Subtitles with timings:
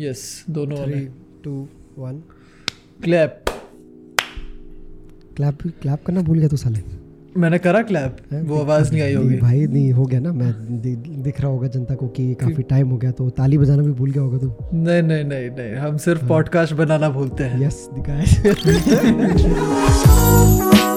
[0.00, 1.00] Yes दोनों three
[1.44, 1.52] two
[1.98, 2.22] one
[3.04, 3.44] clap
[5.36, 6.80] clap clap करना भूल गया तू साले।
[7.36, 10.94] मैंने करा क्लैप वो आवाज़ नहीं आई होगी। भाई नहीं हो गया ना मैं दि,
[10.96, 14.10] दिख रहा होगा जनता को कि काफ़ी टाइम हो गया तो ताली बजाना भी भूल
[14.10, 17.88] गया होगा तू। नहीं नहीं नहीं नहीं हम सिर्फ़ हाँ। पॉडकास्ट बनाना भूलते हैं। यस
[17.94, 18.24] दिखाया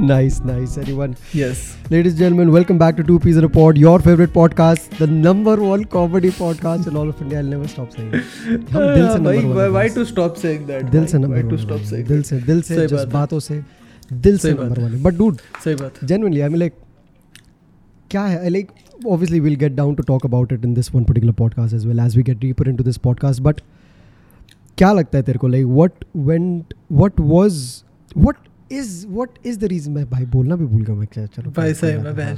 [0.00, 3.80] nice nice everyone yes ladies and gentlemen welcome back to two peas in a pod
[3.82, 7.90] your favorite podcast the number one comedy podcast in all of india i'll never stop
[7.96, 9.98] saying it हम दिल से भाई number one हैं why guys.
[9.98, 11.28] to stop saying that दिल से भाई?
[11.28, 12.30] Number why to stop saying दिल that?
[12.30, 13.62] से दिल से सही बात है। जज्बातों से
[14.12, 16.74] दिल से सही बात नंबर वन बट डूड सही बात genuinely i mean like
[18.10, 18.68] क्या है like
[19.06, 22.04] obviously we'll get down to talk about it in this one particular podcast as well
[22.08, 23.60] as we get deeper into this podcast but
[24.78, 25.90] क्या लगता है तेरे को like what
[26.28, 27.52] went what was
[28.24, 28.34] what
[28.71, 31.73] is what is the reason मैं भाई बोलना भी भूल गया मैं क्या चलो भाई
[31.73, 32.35] सही मैं। बहन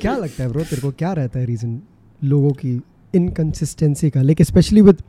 [0.00, 1.80] क्या लगता है ब्रो तेरे को क्या रहता है रीजन
[2.24, 2.80] लोगों की
[3.14, 4.22] इनकंसिस्टेंसी का?
[4.22, 5.02] Like specially with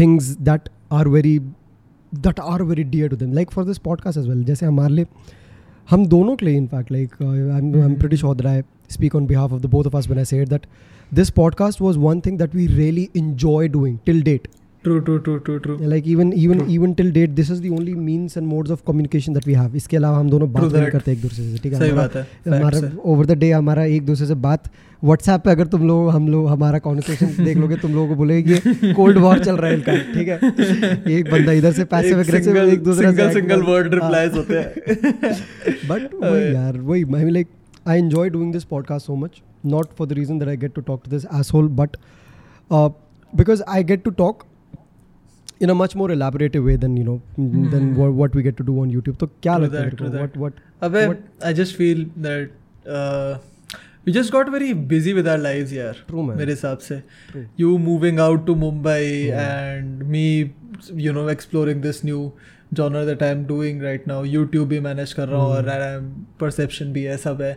[0.00, 1.38] things that are very
[2.14, 5.06] that are very dear to them like for this podcast as well जैसे हमारे लिए
[5.90, 9.52] हम दोनों के लिए in fact like I am pretty sure that I speak on behalf
[9.52, 10.66] of the both of us when I said that
[11.14, 14.48] this podcast was one thing that we really enjoy doing till date
[14.84, 16.72] true true true true true like even even True.
[16.74, 19.96] even till date this is the only means and modes of communication that we इसके
[19.96, 23.50] अलावा हम दोनों बात नहीं करते एक दूसरे से ठीक है हमारा-। ओवर द डे
[23.50, 24.70] हमारा एक दूसरे से बात
[25.04, 28.60] व्हाट्सएप पे अगर तुम लोग हम लोग हमारा कॉन्वर्सेशन देख लोगे तुम लोगों को बोलेगे
[28.92, 32.82] कोल्ड वॉर चल रहा है इनका ठीक है एक बंदा इधर से पैसिव एक एक
[32.82, 34.72] दूसरे single single word replies होते हैं
[35.88, 37.48] बट वही यार वही I like
[37.86, 40.80] I enjoy doing this podcast so much not for the reason that I get to
[40.80, 41.96] talk to this asshole but
[43.36, 44.44] because I get to talk
[45.64, 47.66] in a much more elaborative way than you know than Hmm.
[47.74, 49.18] than what, what we get to do on YouTube.
[49.24, 51.04] तो क्या लगता है What what अबे
[51.50, 52.56] I just feel that
[52.98, 53.34] uh,
[54.06, 56.36] we just got very busy with our lives यार True, man.
[56.38, 57.44] मेरे हिसाब से True.
[57.62, 59.54] you moving out to Mumbai Yeah.
[59.60, 60.26] and me
[61.06, 62.20] you know exploring this new
[62.78, 65.70] genre that I'm doing right now YouTube भी manage कर रहा हूँ Hmm.
[65.70, 66.12] और
[66.42, 67.52] perception भी है सब है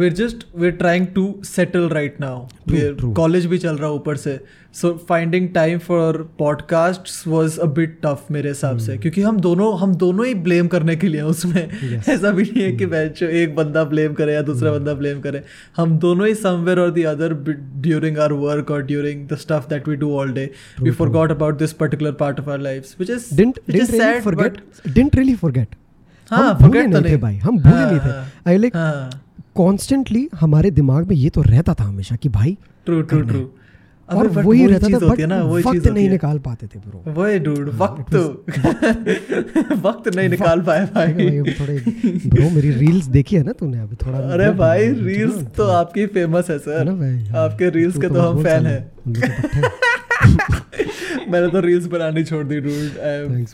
[0.00, 2.34] we're just we're trying to settle right now
[2.68, 4.38] True, college भी चल रहा है ऊपर से
[4.80, 6.04] so finding time for
[6.42, 9.00] podcasts was a bit tough मेरे हिसाब से Hmm.
[9.02, 12.08] क्योंकि हम दोनों हम दोनों ही blame करने के लिए हैं उसमें Yes.
[12.08, 12.94] ऐसा भी नहीं है कि Hmm.
[12.94, 15.42] bench एक बंदा blame करे या दूसरा बंदा blame करे
[15.76, 17.56] हम दोनों ही somewhere or the other b-
[17.88, 20.96] during our work or during the stuff that we do all day True, we true.
[21.02, 24.22] forgot about this particular part of our lives which is didn't didn't is really sad
[24.30, 24.56] forget
[24.98, 25.78] didn't really forget.
[26.30, 29.10] हाँ forget तो नहीं थे भाई हम भूले नहीं थे I like हाँ
[29.54, 33.62] कॉन्स्टेंटली हमारे दिमाग में ये तो रहता था हमेशा कि भाई ट्रू ट्रू ट्रू है।
[34.08, 37.70] और वही रहता था ना बट वही वक्त नहीं निकाल पाते थे ब्रो वही डूड
[37.70, 38.14] हाँ, वक्त।
[39.84, 41.78] वक्त नहीं निकाल पाए भाई। थोड़े
[42.26, 46.50] ब्रो मेरी रील्स देखी है ना तूने अभी थोड़ा अरे भाई रील्स तो आपकी फ़ेमस
[46.50, 47.24] है है सर भाई?
[47.24, 48.92] हाँ, आपके रील्स के तो तो हम फ़ैन हैं।
[50.24, 53.44] तो हैं। मैंने तो रील्स बनानी छोड़ दी डूड आई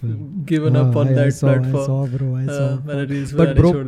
[0.53, 2.87] गिवन अप हाँ, on that platform saw, bro, I saw.
[2.89, 3.87] मैंने रील्स बनानी छोड़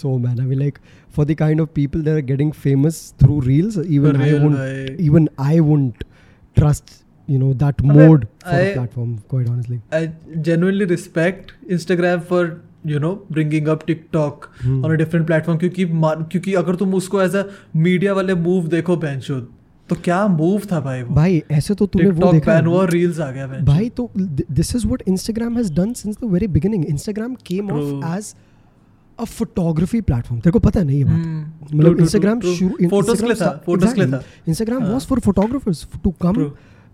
[0.00, 0.40] so, man.
[0.44, 0.80] I mean, like
[1.18, 4.42] for the kind of people that are getting famous through reels, even For I real,
[4.46, 4.96] won't, भाई.
[5.10, 6.04] even I won't
[7.28, 9.12] you know, that mode for I- platform.
[9.34, 9.80] Quite honestly.
[10.00, 10.02] I
[10.50, 12.42] genuinely respect Instagram for
[12.90, 14.76] you know bringing up TikTok Hmm.
[14.84, 15.84] on a different platform क्योंकि
[16.34, 17.42] क्योंकि अगर तुम उसको as a
[17.86, 19.48] media वाले move देखो बहनचोद
[19.90, 21.14] तो क्या मूव था भाई वो?
[21.14, 24.74] भाई ऐसे तो तूने वो देखा बैन हुआ रील्स आ गया भाई भाई तो this
[24.76, 28.34] is what Instagram has done since the very beginning Instagram came off as
[29.18, 32.40] a photography platform तेरे को पता नहीं है बात। हम्म, मतलब इंस्टाग्राम.
[32.40, 34.84] शुरू Photos के लिए था फ़ोटोज़ के लिए था Instagram.
[34.84, 36.42] Was for photographers to come.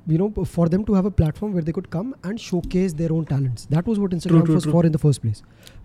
[0.08, 3.12] You know for them to have a platform where they could come and showcase their
[3.14, 3.66] own talents.
[3.70, 4.74] That was what instagram true, was true.
[4.74, 5.40] for in the first place.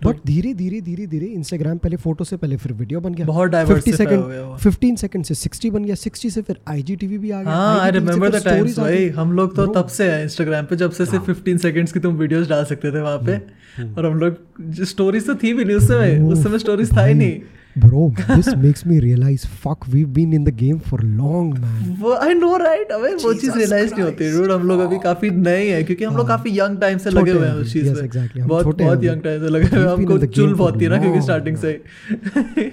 [0.06, 3.56] But धीरे धीरे धीरे धीरे Instagram पहले photo से पहले फिर video बन गया। बहुत
[3.70, 7.42] 50 सेकंड हो 15 सेकंड से 60 बन गया। 60 से फिर आईजीटीवी भी आ
[7.42, 10.76] गया। हाँ आई रिमेम्बर द टाइम्स भाई। हम लोग तो तब से है इंस्टाग्राम पे
[10.76, 13.32] जब से सिर्फ़ 15 सेकंड्स की तुम वीडियोस डाल सकते थे वहाँ पे।
[13.78, 17.06] हम्म, और हम लोग स्टोरीज तो थी भी नहीं उस समय उस समय स्टोरीज था
[17.06, 17.42] ही नहीं।
[17.80, 22.02] Bro this makes me realize fuck we've been in the game for long man.
[22.02, 25.30] वो आई नो राइट अबे वो चीज़ Jesus नहीं होती dude हम लोग अभी काफ़ी
[25.30, 27.86] नए हैं क्योंकि हम लोग हाँ। काफ़ी यंग टाइम से लगे हुए हैं उस चीज़
[27.86, 30.98] में। exactly, बहुत बहुत अभी। यंग से लगे हुए हैं। हमको चुल बहुत थी ना
[30.98, 31.84] क्योंकि long, से।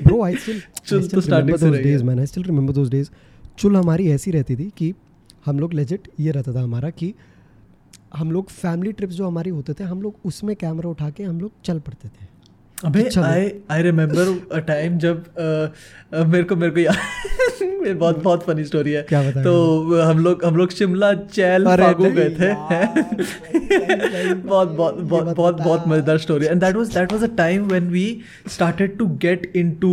[0.06, 2.24] Bro i still चुल तो स्टार्टिंग से days man.
[2.24, 3.12] I still remember those days.
[3.58, 4.94] चुल हमारी ऐसी रहती थी कि
[5.46, 7.14] हम लोग लेजिट ये रहता था हमारा कि
[8.16, 11.40] हम लोग फैमिली ट्रिप्स जो हमारी होते थे हम लोग उसमें कैमरा उठा के हम
[11.40, 12.37] लोग चल पड़ते थे।
[12.86, 16.96] अबे I I remember a time जब अ, मेरे को मेरे को याद
[17.98, 22.28] बहुत बहुत फनी स्टोरी है। क्या तो हम लोग हम लोग शिमला चैल फागू गए
[22.30, 22.52] थे।
[24.34, 27.88] बहुत बहुत बहुत बहुत बहुत मज़ेदार story and that was that was a time when
[27.90, 28.04] we
[28.52, 29.92] started to get into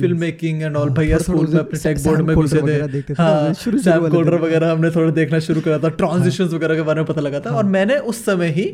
[0.00, 3.52] film making and all हाँ, भैया स्कूल में अपने टेक बोर्ड में घुसे थे। हाँ
[3.54, 7.06] सैम कोल्डर हाँ। वगैरह हमने थोड़ा देखना शुरू करा था ट्रांजिशंस वगैरह के बारे में
[7.06, 8.66] पता लगा था। और मैंने उस समय ही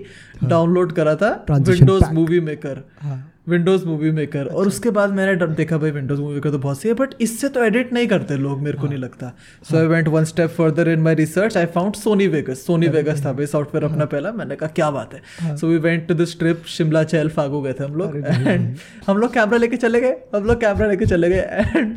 [0.45, 3.00] डाउनलोड करा था विंडोज़ मूवी मेकर हाँ
[3.49, 6.81] विंडोज़ मूवी मेकर और उसके बाद मैंने डब- देखा भाई विंडोज़ मूवी मेकर तो बहुत
[6.81, 9.37] सही है बट इससे तो एडिट नहीं करते लोग मेरे को नहीं लगता।
[9.70, 13.25] So I went one step further in my research I found Sony Vegas Sony Vegas
[13.25, 15.56] था भाई सॉफ्टवेयर अपना पहला मैंने कहा क्या बात है?
[15.56, 18.76] So we went to this trip Shimla Chail Fagu गए थे हम लोग एंड
[19.06, 21.97] हम लोग कैमरा लेके चले गए हम लोग कैमरा लेके चले गए एंड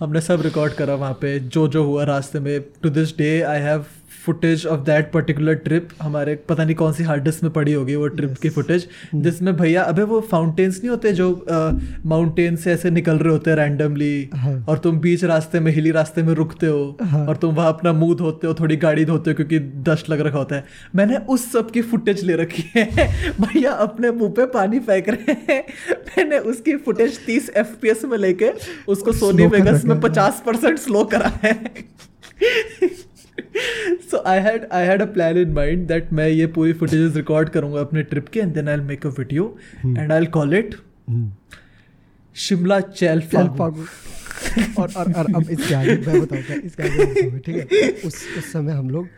[0.00, 3.60] हमने सब रिकॉर्ड करा वहाँ पे जो जो हुआ रास्ते में। To this day I
[3.60, 3.84] have
[4.24, 7.94] footage of that particular trip हमारे पता नहीं कौन सी हार्ड डिस्क में पड़ी होगी
[7.94, 8.40] वो ट्रिप yes.
[8.42, 11.28] की फुटेज जिसमें भैया अबे वो फाउंटेन्स नहीं होते जो
[12.06, 15.90] माउंटेन से ऐसे निकल रहे होते हैं रैंडमली हाँ। और तुम बीच रास्ते में हिली
[15.90, 19.30] रास्ते में रुकते हो हाँ। और तुम वहाँ अपना मुँह धोते हो थोड़ी गाड़ी धोते
[19.30, 20.64] हो क्योंकि डस्ट लग रखा होता है
[20.94, 23.08] मैंने उस सब की फुटेज ले रखी है
[23.40, 25.62] भैया अपने मुँह पे पानी फेंक रहे हैं
[26.08, 28.52] मैंने उसकी फुटेज 30 एफ़ में लेके
[28.88, 31.54] उसको सोनी वेगस में पचास परसेंट स्लो करा है
[34.10, 37.48] so I had I had a plan in mind that मैं ये पूरी फुटेजेस रिकॉर्ड
[37.48, 40.74] करूँगा अपने ट्रिप के and then I make a video and I call it.
[42.36, 43.84] Shimla Chail चल फागू
[44.82, 47.90] और और और अब इसके आगे मैं बताऊँगा इसके आगे ठीक है?
[48.06, 49.08] उस उस समय हम लोग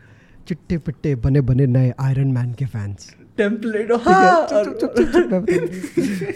[0.47, 5.41] चिट्टे पिट्टे बने बने नए आयरन मैन के फैंस टेम्पलेट ठीक हाँ।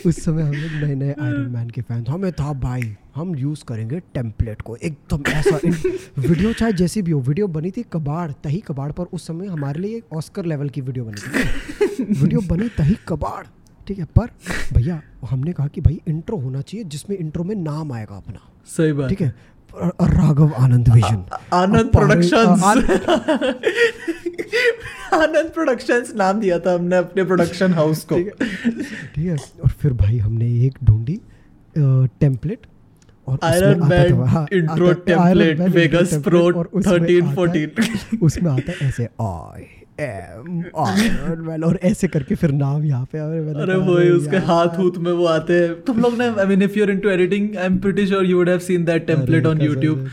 [0.05, 3.63] उस समय हम लोग नए नए आयरन मैन के फ़ैन हमें था भाई। हम यूज़
[3.67, 5.59] करेंगे टेम्पलेट को। एकदम ऐसा
[6.17, 9.79] वीडियो चाहे जैसी भी हो वीडियो बनी थी कबाड़ तही कबाड़ पर उस समय हमारे
[9.81, 13.45] लिए एक ऑस्कर लेवल की वीडियो बनी थी। वीडियो बनी तही कबाड़
[13.87, 14.05] ठीक है?
[14.05, 14.27] पर
[14.73, 18.93] भैया हमने कहा कि भाई इंट्रो होना चाहिए जिसमें इंट्रो में नाम आएगा अपना। सही
[18.93, 19.33] बात ठीक है?
[19.73, 21.23] Raghav Anand vision.
[21.53, 22.63] Anand productions
[25.13, 29.35] Anand productions नाम दिया था हमने अपने प्रोडक्शन हाउस को। ठीक है?
[29.35, 31.19] और फिर भाई हमने एक ढूंढी
[31.75, 32.65] template
[33.43, 38.87] iron man intro template Vegas pro और उसमें 13 आता है- 14 उसमें आता है
[38.87, 39.67] ऐसे आई
[40.03, 45.11] आयरन और ऐसे करके फिर नाम यहाँ पे अरे वो अरे उसके हाथ हूथ में
[45.11, 47.77] वो आते हैं। तुम लोग ने I mean if you are into editing I am
[47.77, 50.07] pretty sure you would have seen that template on YouTube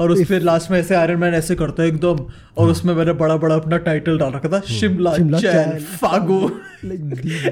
[0.00, 2.26] और उस फिर लास्ट में ऐसे आयरन मैन ऐसे करता है एकदम
[2.56, 6.50] और उसमें मैंने बड़ा बड़ा अपना टाइटल डाल रखा था शिमला हाँ। शिमला चैल, फागू।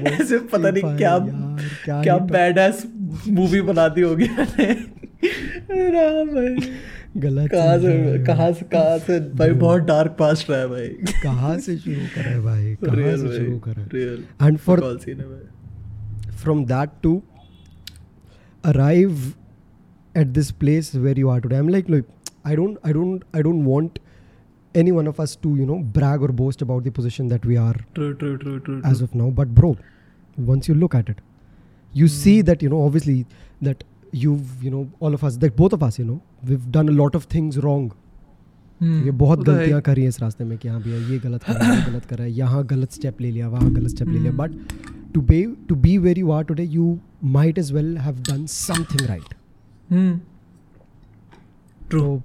[0.07, 1.17] ऐसे पता नहीं क्या
[1.85, 2.83] क्या ही बैड एस
[3.27, 4.73] मूवी बना दी होगी मैंने।
[6.25, 6.71] भाई।
[7.17, 10.87] गलत कहा से कहा से कहा से भाई बहुत डार्क पास रहा है भाई।
[11.23, 12.75] कहा से शुरू करा है भाई?
[12.83, 14.47] कहा से शुरू करा है?
[14.47, 14.81] And for
[16.31, 17.21] from that to
[18.65, 19.33] arrive
[20.17, 22.05] at this place where you are to I am like like
[22.45, 23.99] I don't I don't I don't want
[24.75, 27.55] any one of us to you know brag और boast about the position that we
[27.55, 29.75] are true true true true as of now but bro
[30.39, 31.21] once you look at it
[31.95, 33.25] you see that you know obviously
[33.63, 33.83] that
[34.13, 36.19] you've you know all of us that both of us you know
[36.49, 37.89] we've done a lot of things wrong
[38.81, 41.71] ये बहुत गलतियाँ करी हैं इस रास्ते में कि हाँ भैया ये गलत कर रहा
[41.73, 44.31] है गलत कर रहा है यहाँ गलत स्टेप ले लिया वहाँ गलत स्टेप ले लिया
[44.41, 44.51] but
[45.13, 46.97] to be to be where you are today you
[47.37, 49.33] might as well have done something right
[51.89, 52.21] true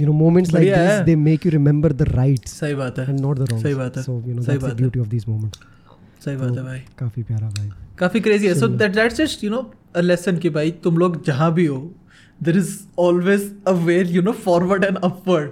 [0.00, 2.98] you know moments like बढ़िया this है। they make you remember the rights सही बात
[2.98, 4.80] है and not the wrongs सही बात है so you know सही that's the बात
[4.80, 5.58] है beauty of these moments
[6.24, 9.44] सही बात है तो भाई काफ़ी प्यारा भाई काफ़ी क्रेजी है। सो। That that's just
[9.44, 11.94] you know a lesson कि भाई तुम लोग जहाँ भी हो
[12.42, 15.50] there is always a way you know forward and upward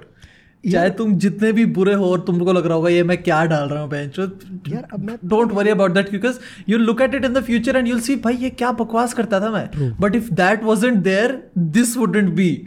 [0.72, 3.68] चाहे तुम जितने भी बुरे हो और तुमको लग रहा होगा ये मैं क्या डाल
[3.68, 6.38] रहा हूँ बेंच यार, अब मैं- don't worry about that because
[6.68, 9.40] you look at it in the future and you'll see भाई ये क्या बकवास करता
[9.40, 9.90] था मैं?
[10.00, 12.66] But if that wasn't there this wouldn't be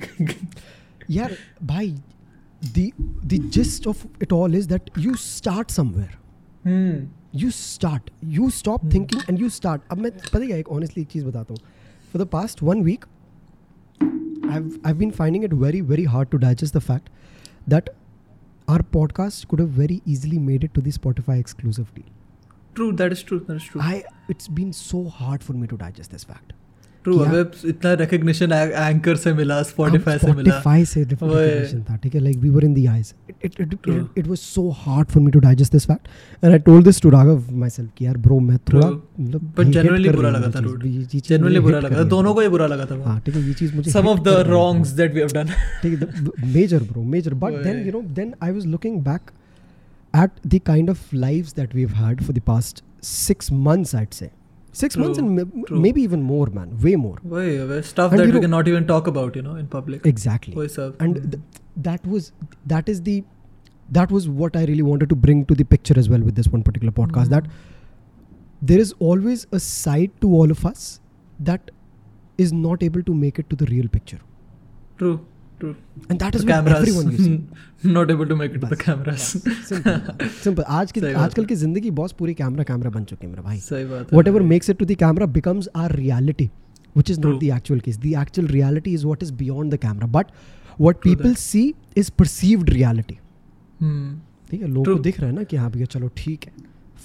[1.10, 1.96] यार भाई
[2.76, 2.82] the
[3.32, 5.72] the gist of it all is that you start
[7.36, 11.10] you start you stop thinking and you start अब मैं पता ही एक ऑनेस्टली एक
[11.10, 11.60] चीज़ बताता हूँ।
[12.14, 13.06] For the past one week
[14.86, 17.10] I been finding it very very hard to digest the fact
[17.70, 17.90] that
[18.70, 22.12] our podcast could have very easily made it to दॉटिफाई Spotify exclusive deal
[22.76, 25.78] true that is true that is true I it's been so hard for me to
[25.78, 26.54] digest this fact
[27.04, 32.16] true अबे इतना recognition anchor से मिला Spotify से मिला Spotify से recognition था ठीक
[32.16, 33.96] है like we were in the eyes it it, it, True.
[33.98, 36.10] it, it was so hard for me to digest this fact
[36.42, 38.88] and I told this to Raghav myself कि यार bro मैं थोड़ा.
[38.90, 42.08] मतलब but generally बुरा हूँ लगा ये था ये- ये जनरली बुरा लगा था है।
[42.10, 44.36] दोनों को ही बुरा लगा था हाँ ठीक है ये चीज़ मुझे सम ऑफ़ द
[44.38, 45.54] है। Wrongs that we have done
[45.84, 49.34] ठीक है major bro major but then वही। you know then I was looking back
[50.14, 54.30] at the kind of lives that we've had for the past six months I'd say
[54.80, 55.80] Six true, months and true.
[55.86, 56.78] maybe even more, man.
[56.84, 57.18] Way more.
[57.24, 60.06] Way, stuff and that we cannot even talk about, you know, in public.
[60.06, 60.54] Exactly.
[61.00, 61.30] And hmm.
[61.32, 61.44] th-
[61.88, 62.32] that was
[62.66, 63.24] that is the
[63.98, 66.48] that was what I really wanted to bring to the picture as well with this
[66.48, 67.26] one particular podcast.
[67.26, 67.36] Mm.
[67.36, 67.48] That
[68.62, 71.00] there is always a side to all of us
[71.40, 71.72] that
[72.38, 74.20] is not able to make it to the real picture.
[74.98, 75.26] True.
[75.62, 75.76] True
[76.10, 79.26] and that is cameras everyone you see not able to make it to the cameras
[79.72, 80.00] simple
[80.46, 83.60] simple आज की आजकल की ज़िंदगी boss पूरी camera camera बन चुकी है मेरा भाई
[83.68, 86.50] सही बात है whatever makes it to the camera becomes our reality
[87.00, 87.34] which is True.
[87.34, 90.32] not the actual case the actual reality is what is beyond the camera but
[90.88, 91.46] what True people that.
[91.46, 91.66] see
[92.04, 93.20] is perceived reality
[93.82, 94.18] हम्म
[94.50, 96.52] ठीक है लोगों को दिख रहा है ना कि हाँ भैया चलो ठीक है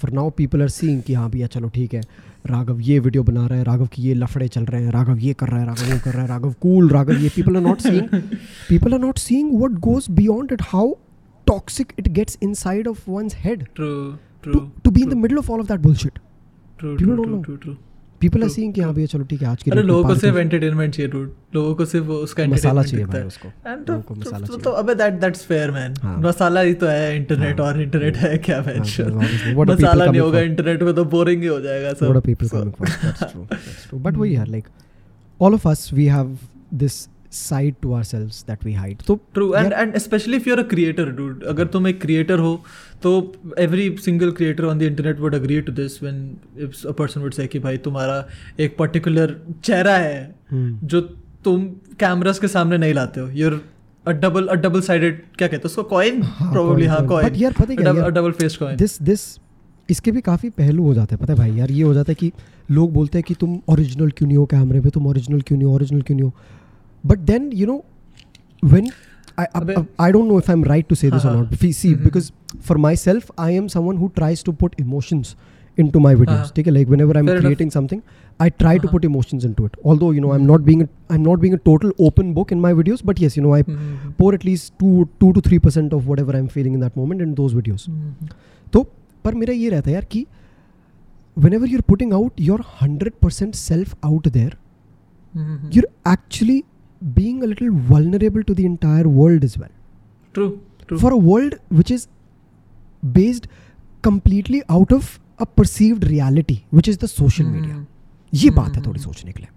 [0.01, 2.01] for now people are seeing कि हाँ भैया चलो ठीक है।
[2.47, 5.33] राघव ये वीडियो बना रहा है राघव की ये लफड़े चल रहे हैं राघव ये
[5.33, 7.81] कर रहा है राघव वो कर रहा है राघव कूल राघव ये people are not
[7.81, 8.07] seeing
[8.69, 10.93] people are not seeing what goes beyond it how
[11.47, 15.67] toxic it gets inside of one's head to be in the middle of all of
[15.67, 16.19] that bullshit
[16.79, 17.75] true true true true.
[18.25, 20.37] People are seeing कि हाँ भैया चलो ठीक है आज के लिए लोगों को सिर्फ़
[20.37, 24.19] एंटरटेनमेंट चाहिए रूट लोगों को सिर्फ़ उसका मसाला चाहिए भाई उसको। एंड तो को तो
[24.19, 25.93] मसाला तो चाहिए। तो अबे that that's fair man
[26.25, 28.79] masala ही तो है इंटरनेट हाँ। और इंटरनेट है क्या हाँ, भाई
[29.73, 32.71] मसाला नहीं होगा इंटरनेट में तो बोरिंग ही हो जाएगा सब what are people coming
[32.71, 34.67] for that's true but we are like
[35.39, 36.37] all of us we have
[36.73, 39.03] this this side to ourselves that we hide.
[39.11, 39.79] so true and Yeah.
[39.79, 42.63] And specially if you are a creator dude अगर तुम एक creator हो
[43.03, 47.21] तो every single creator on the internet would agree to this when if a person
[47.21, 48.27] would say कि भाई तुम्हारा
[48.59, 50.83] एक particular चेहरा है hmm.
[50.83, 51.01] जो
[51.43, 51.65] तुम
[51.99, 53.65] कैमरास के सामने नहीं लाते हो। You're
[54.07, 57.09] a double a double sided क्या कहते हैं उसको कॉइन प्रोबेबली coin, हाँ coin.
[57.09, 58.11] कॉइन But यार, पता है क्या, यार?
[58.11, 59.39] Double faced coin this this
[59.89, 61.59] इसके भी काफ़ी पहलू हो जाते हैं पता है भाई?
[61.59, 62.31] यार ये हो जाता है कि
[62.71, 64.89] लोग बोलते हैं कि तुम ओरिजिनल क्यों नहीं हो कैमरे पे?
[64.89, 65.75] तुम ओरिजिनल क्यों नहीं हो?
[65.75, 66.33] ओरिजिनल क्यों नहीं हो?
[67.06, 67.82] But then you know
[68.64, 68.88] when
[69.38, 71.44] अबे- I don't know if I am right to say this हाँ, और हाँ.
[71.50, 72.02] Not see Mhm.
[72.04, 72.32] Because
[72.62, 75.34] for myself I am someone who tries to put emotions
[75.80, 76.50] into my videos हाँ.
[76.56, 77.44] ठीक है like whenever i'm Fair enough.
[77.44, 78.00] creating something
[78.44, 78.92] i try to हाँ.
[78.94, 80.50] put emotions into it although you know i'm Mhm.
[80.50, 83.36] not being a, i'm not being a total open book in my videos but yes
[83.38, 84.90] you know i hmm, pour at least 2
[85.24, 88.28] 2 to 3 percent of whatever i'm feeling in that moment in those videos हम्म,
[88.72, 88.82] तो
[89.24, 90.24] पर मेरा ये रहता है यार कि
[91.36, 94.52] whenever you're putting out your 100% self out there
[95.34, 96.58] hmm, you're actually
[97.07, 99.71] being a little vulnerable to the entire world as well.
[100.37, 100.51] True
[100.91, 101.05] true.
[101.05, 102.07] For a world which is
[103.17, 103.49] based
[104.07, 105.03] completely out of
[105.41, 107.71] a perceived reality which is the social media.
[107.71, 107.85] हम्म,
[108.33, 109.49] ये बात है हम्म, थोड़ी। सोचने के लिए।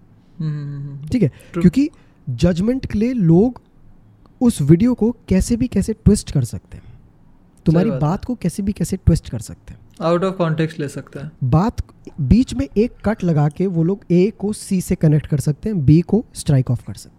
[0.45, 1.29] हम्म, हम्म, ठीक है?
[1.29, 1.61] True.
[1.61, 1.89] क्योंकि
[2.29, 3.61] जजमेंट के लिए लोग
[4.41, 6.83] उस वीडियो को कैसे भी कैसे ट्विस्ट कर सकते हैं।
[7.65, 10.87] तुम्हारी बात। बात को कैसे भी कैसे ट्विस्ट कर सकते हैं। आउट ऑफ़ कॉन्टेक्स्ट ले
[10.87, 11.81] सकते हैं। बात
[12.21, 15.69] बीच में एक कट लगा के वो लोग ए को सी से कनेक्ट कर सकते
[15.69, 17.18] हैं बी को स्ट्राइक ऑफ़ कर सकते हैं।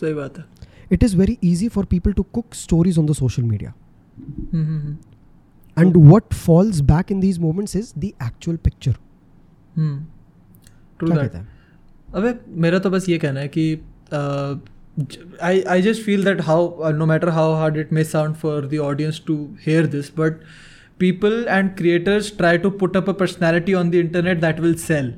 [0.00, 0.44] सही बात है।
[0.92, 3.72] It is very easy for people to cook stories on the social media
[5.76, 8.96] and what falls back in these moments is the actual picture
[10.98, 11.36] true that
[12.14, 13.64] अबे मेरा तो बस ये कहना है कि
[15.42, 19.22] I just feel that how no matter how hard it may sound for the audience
[19.26, 19.36] to
[19.66, 20.42] hear this but
[21.00, 25.10] people and creators try to put up a personality on the internet that will sell.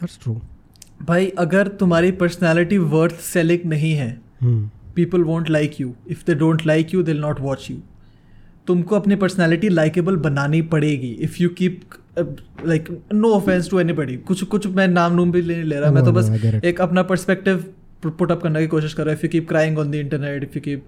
[0.00, 0.34] That's true
[1.04, 4.20] भाई अगर तुम्हारी personality worth selling नहीं है
[4.94, 7.76] people won't like you if they don't like you will not watch you
[8.66, 11.08] तुमको अपनी personality likeable बनानी पड़ेगी.
[11.08, 11.80] If you keep
[12.66, 16.04] like no offence to anybody कुछ कुछ मैं नाम नूम भी नहीं ले रहा मैं
[16.04, 16.64] तो No, no, बस.
[16.64, 17.64] एक अपना पर्सपेक्टिव
[18.06, 20.44] पुट अप करने की कोशिश कर रहे हो if you keep crying on the internet
[20.44, 20.86] if you keep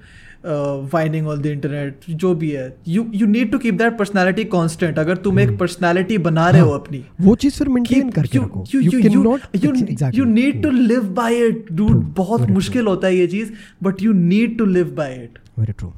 [0.95, 4.99] whining on the internet जो भी है you you need to keep that personality constant
[4.99, 8.65] अगर तुम एक पर्सनैलिटी बना रहे हो हाँ, अपनी वो चीज़ फिर मेंटेन करके रखो।
[8.75, 11.91] You need to live by it you need to live by it dude.
[11.91, 12.03] True.
[12.17, 13.53] बहुत मुश्किल होता है ये चीज़
[13.83, 15.93] but you need to live by it very true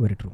[0.00, 0.30] very true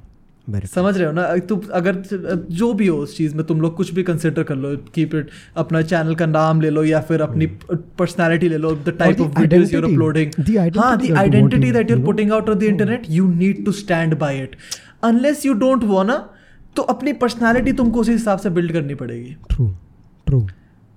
[0.49, 1.37] समझ रहे हो ना?
[1.39, 2.03] तुम अगर
[2.51, 5.29] जो भी हो उस चीज़ में तुम लोग कुछ भी कंसिडर कर लो कीप इट
[5.57, 7.47] अपना चैनल का नाम ले लो या फिर अपनी
[7.99, 9.95] पर्सनालिटी ले लो the type of videos your identity.
[9.95, 12.07] Uploading हाँ the identity that you know?
[12.07, 14.57] Putting out on the internet you need to stand by it
[15.05, 16.17] unless you don't wanna
[16.77, 19.67] तो अपनी पर्सनैलिटी तुमको उसी हिसाब से बिल्ड करनी पड़ेगी। ट्रू
[20.27, 20.47] ट्रू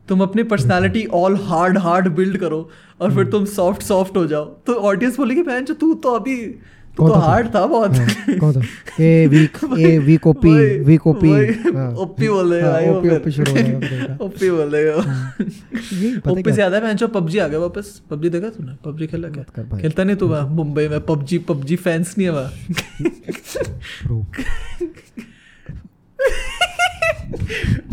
[0.07, 2.69] तुम अपनी personality all hard hard build करो
[3.01, 3.17] और Hmm.
[3.17, 6.74] फिर तुम सॉफ्ट सॉफ्ट हो जाओ। तो ऑडियंस बोलेगी बहन जो तू तो अभी तू
[6.97, 8.61] कौन तो हार्ड था बहुत। हाँ, कौन था?
[9.03, 13.57] A weak a weak OP weak OP वही, ओपी बोल भाई ओपी ओपी शुरू हो
[13.57, 18.01] गया ओपी बोल हो। ओपी से ज़्यादा बहन जो पबजी आ गया वापस?
[18.11, 18.73] पबजी देखा तूने?
[18.85, 20.99] पबजी खेला क्या। खेलता नहीं तू वहाँ मुंबई में?
[21.05, 22.51] पबजी पबजी फैंस नहीं है वहाँ.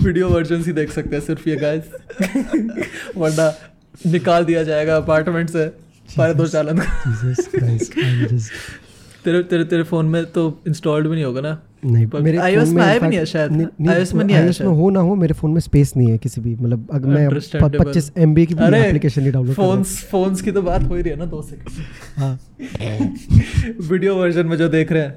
[0.04, 1.84] वीडियो वर्जन ही देख सकते हैं सिर्फ़ ये गाइस
[3.16, 3.52] वरना
[4.06, 5.66] निकाल दिया जाएगा अपार्टमेंट से।
[6.08, 6.78] सारे दो चालन
[9.24, 12.72] तेरे तेरे तेरे फ़ोन में तो इंस्टॉल्ड भी नहीं होगा ना नहीं पर मेरे phone
[12.72, 15.00] में आया भी नहीं है शायद। नहीं- नहीं, में नहीं आया में शायद। हो ना
[15.00, 17.86] हो मेरे फ़ोन में स्पेस नहीं है किसी भी मतलब अगर मैं Understandable.
[17.86, 21.10] पच्चीस एम की भी एप्लीकेशन नहीं डाउनलोड फोन्स फोन्स की तो बात हो ही रही
[21.10, 21.84] है ना दो सेकंड
[22.16, 22.40] हाँ
[23.90, 25.16] वीडियो वर्जन में जो देख रहे हैं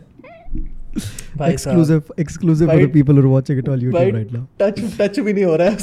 [1.50, 5.20] exclusive exclusive for the people who watching it on भाई YouTube right now touch touch
[5.20, 5.76] भी नहीं हो रहा है.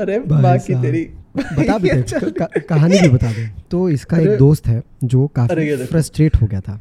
[0.00, 2.02] अरे भाई माँ की साहब। तेरी बता भी दे
[2.60, 6.80] कहानी भी बता दे। तो इसका एक दोस्त है जो काफ़ी फ्रस्ट्रेट हो गया था।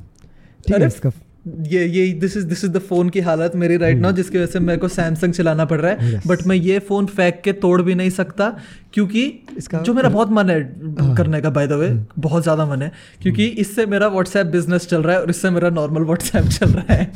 [0.67, 1.11] ठीक है इसका
[1.47, 4.45] ये ये this is this is the phone की हालत मेरी राइट नाउ जिसकी वजह
[4.45, 6.27] से मेरे को सैमसंग चलाना पड़ रहा है। हम्म। Yes.
[6.27, 8.59] बट मैं ये फ़ोन फेंक के तोड़ भी नहीं सकता
[8.93, 9.23] क्योंकि
[9.57, 10.59] इसका- जो मेरा बहुत मन है
[10.99, 11.89] हाँ। करने का बाय द वे
[12.19, 12.91] बहुत ज़्यादा मन है
[13.21, 16.93] क्योंकि इससे मेरा व्हाट्सएप बिज़नेस चल रहा है और इससे मेरा नॉर्मल व्हाट्सएप चल रहा
[16.93, 17.11] है।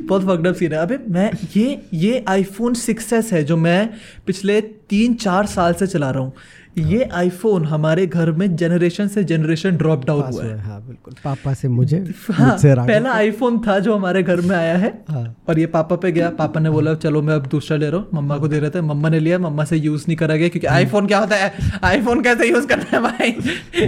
[0.00, 3.90] बहुत फकडअप सीन है। अबे मैं ये ये आईफोन सिक्स है जो मैं
[4.26, 6.32] पिछले तीन चार साल से चला रहा हूँ।
[6.78, 11.14] ये आईफोन हमारे घर में जनरेशन से जनरेशन ड्रॉप डाउन हुआ है। है हाँ बिल्कुल।
[11.24, 11.96] पापा से मुझे
[12.30, 15.96] हाँ मुझसे पहला आईफोन था जो हमारे घर में आया है। हाँ। और ये पापा
[15.96, 18.58] पे गया। पापा ने बोला चलो मैं अब दूसरा ले रहा हूँ। मम्मा को दे
[18.58, 21.36] रहे थे। मम्मा ने लिया। मम्मा से यूज़ नहीं करा गया क्योंकि आईफोन क्या होता
[21.36, 21.52] है?
[21.84, 23.36] आईफोन कैसे यूज़ करना है भाई?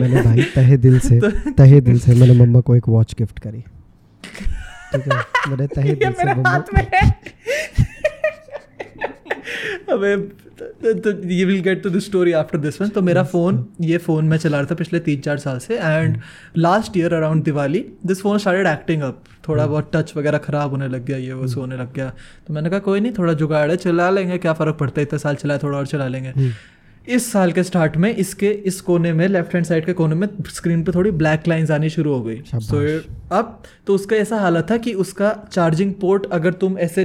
[0.01, 1.21] मैंने भाई तहे दिल से
[1.59, 3.61] तहे दिल से मैंने मम्मा को एक वॉच गिफ्ट करी।
[4.93, 5.21] ठीक है?
[5.49, 7.11] मैंने तहे दिल से मेरे हाथ में है।
[9.93, 10.17] अबे
[10.95, 14.25] तो ये will get to the story after this one तो मेरा फ़ोन ये फ़ोन
[14.25, 16.19] मैं चला रहा था पिछले तीन चार साल से and
[16.57, 20.89] last year around Diwali this phone started acting up थोड़ा बहुत टच वगैरह ख़राब होने
[20.89, 22.09] लग गया ये वो सोने लग गया।
[22.47, 25.03] तो मैंने कहा कोई नहीं थोड़ा जुगाड़ है चला लेंगे क्या फ़र्क पड़ता है?
[25.03, 26.33] इतने साल चलाए थोड़ा और चला लेंगे।
[27.09, 30.29] इस साल के स्टार्ट में इसके इस कोने में लेफ़्ट हैंड साइड के कोने में
[30.49, 32.81] स्क्रीन पे थोड़ी ब्लैक लाइंस आनी शुरू हो गई। सो
[33.37, 37.05] अब तो उसका ऐसा हालत था कि उसका चार्जिंग पोर्ट अगर तुम ऐसे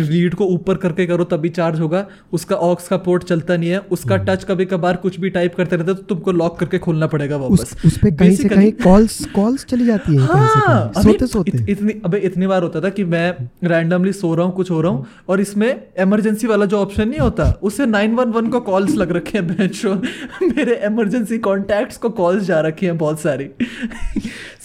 [0.00, 3.78] रीड को ऊपर करके करो तभी चार्ज होगा। उसका ऑक्स का पोर्ट चलता नहीं है।
[3.90, 7.36] उसका टच कभी कभार कुछ भी टाइप करते रहते तो तुमको लॉक करके खोलना पड़ेगा
[7.36, 11.68] वापस। उस पे कहीं से कहीं कॉल्स कॉल्स चली जाती है हाँ सोते सोते। इत,
[11.68, 13.30] इतनी अबे इतनी बार होता था कि मैं
[13.64, 15.68] रैंडमली सो रहा हूँ कुछ हो रहा हूँ और इसमें
[16.00, 20.74] इमरजेंसी वाला जो ऑप्शन नहीं होता उससे 911 को कॉल्स लग रखे हैं बेंचो मेरे
[20.86, 23.48] इमरजेंसी कॉन्टैक्ट्स को कॉल्स जा रखी हैं बहुत सारी।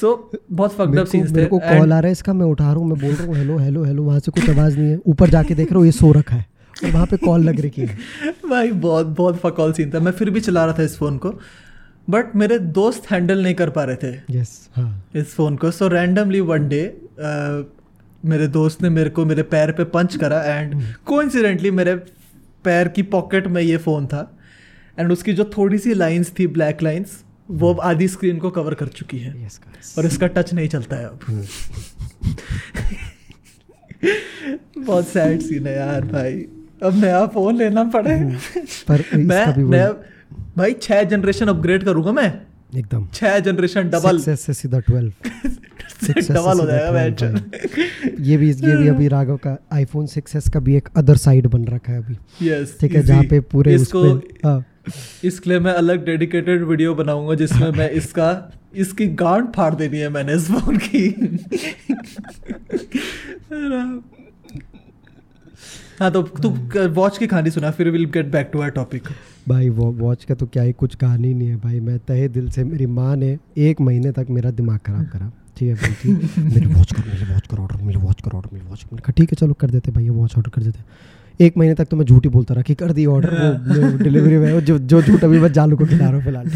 [0.01, 2.63] सो बहुत फक्ड अप सीन्स थे मेरे को कॉल आ रहा है इसका मैं उठा
[2.63, 4.99] रहा हूँ मैं बोल रहा हूँ हेलो हेलो हेलो वहाँ से कुछ आवाज़ नहीं है।
[5.07, 6.45] ऊपर जाके देख रहा हूँ ये सो रखा है।
[6.75, 10.29] और वहाँ पे कॉल लग रही है भाई बहुत बहुत फकॉल सीन था। मैं फिर
[10.29, 11.29] भी चला रहा था इस फ़ोन को।
[12.07, 15.87] बट मेरे दोस्त हैंडल नहीं कर पा रहे थे। यस हाँ। इस फ़ोन को। सो
[15.87, 16.81] रैंडमली वन डे
[18.25, 21.95] मेरे दोस्त ने मेरे को मेरे पैर पे पंच करा एंड कोइंसिडेंटली मेरे
[22.65, 24.21] पैर की पॉकेट में ये फ़ोन था।
[24.99, 28.73] एंड उसकी जो थोड़ी सी लाइंस थी ब्लैक लाइंस वो अब आधी स्क्रीन को कवर
[28.73, 31.19] कर चुकी है। गाइस और इसका टच नहीं चलता है अब।
[34.77, 36.33] बहुत सैड सीन है यार भाई।
[36.83, 39.89] अब नया फ़ोन लेना पड़ेगा पर मैं नया
[40.57, 42.31] भाई छह जनरेशन अपग्रेड करूँगा मैं।
[42.75, 45.11] एकदम। छह जनरेशन डबल से सीधा 12
[46.03, 50.07] 6S डबल हो जाएगा सीधा मैं 12 ये भी ये भी अभी राघव का आईफोन
[50.07, 53.39] 6s का भी एक अदर साइड बन रखा है अभी। यस ठीक है जहाँ पे
[53.53, 54.63] पूरे उस इसको पे हाँ।
[55.23, 58.29] इसके लिए मैं अलग डेडिकेटेड वीडियो बनाऊँगा जिसमें मैं इसका
[58.75, 61.03] इसकी गांड फाड़ देनी है मैंने इस फ़ोन की।
[65.99, 66.49] हाँ तो तू
[66.91, 69.03] वॉच की कहानी सुना फिर will get back to our topic
[69.49, 72.49] भाई वो वॉच का तो क्या ही कुछ कहानी नहीं है भाई। मैं तहे दिल
[72.51, 76.65] से मेरी माँ ने एक महीने तक मेरा दिमाग खराब करा। ठीक है बोलती मेरी
[76.67, 79.31] वॉच करो मेरी वॉच करो ऑर्डर मेरी वॉच करो ऑर्डर मेरी वॉच मैंने कहा ठीक
[79.31, 80.79] है चलो कर देते भाई ये वॉच ऑर्डर कर देते
[81.39, 83.29] एक महीने तक तो मैं झूठ ही बोलता रहा कि कर दी ऑर्डर
[83.67, 86.49] वो डिलीवरी में जो जो झूठ अभी मैं जालू को खिला रहा हूँ फ़िलहाल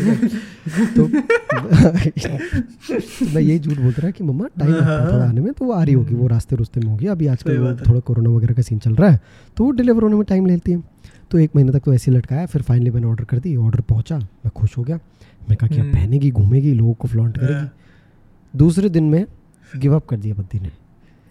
[0.96, 1.08] तो
[3.34, 5.72] मैं यही झूठ बोलता रहा कि मम्मा टाइम लगता है थोड़ा आने में तो वो
[5.72, 8.62] आ रही होगी वो रास्ते रुस्ते में होगी। अभी आजकल है। थोड़ा कोरोना वगैरह का
[8.62, 9.22] सीन चल रहा है
[9.58, 10.84] तो वो डिलीवर होने में टाइम लेती है।
[11.32, 13.82] तो एक महीने तक तो ऐसे ही लटकाया फिर फाइनली मैंने ऑर्डर कर दी ऑर्डर
[13.82, 15.00] पहुँचा मैं खुश हो गया।
[15.50, 17.68] मैं कहा कि अब हम्म। पहनेगी घूमेगी लोगों को फ्लॉन्ट हाँ। करेगी
[18.58, 19.26] दूसरे दिन में
[19.78, 20.81] गिव अप कर दिया बद्दी ने।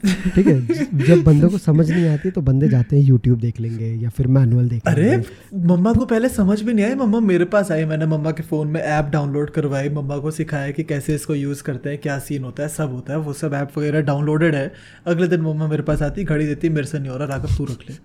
[0.06, 0.60] ठीक है
[1.06, 4.26] जब बंदे को समझ नहीं आती तो बंदे जाते हैं यूट्यूब देख लेंगे या फिर
[4.26, 5.16] मैनुअल देख अरे
[5.54, 8.68] मम्मा को पहले समझ भी नहीं आई मम्मा मेरे पास आई मैंने मम्मा के फ़ोन
[8.68, 12.44] में ऐप डाउनलोड करवाई मम्मा को सिखाया कि कैसे इसको यूज़ करते हैं क्या सीन
[12.44, 14.72] होता है सब होता है वो सब ऐप वगैरह डाउनलोडेड है।
[15.06, 17.64] अगले दिन मम्मा मेरे पास आती घड़ी देती मेरे से नहीं हो रहा राघव तू
[17.64, 17.96] रख ले।